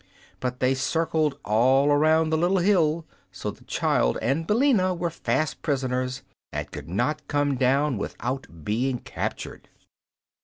But 0.39 0.59
they 0.59 0.73
circled 0.73 1.37
all 1.45 1.91
around 1.91 2.31
the 2.31 2.35
little 2.37 2.57
hill, 2.57 3.05
so 3.31 3.51
the 3.51 3.63
child 3.65 4.17
and 4.19 4.47
Billina 4.47 4.95
were 4.95 5.11
fast 5.11 5.61
prisoners 5.61 6.23
and 6.51 6.71
could 6.71 6.89
not 6.89 7.27
come 7.27 7.55
down 7.55 7.99
without 7.99 8.47
being 8.63 8.97
captured. 8.97 9.69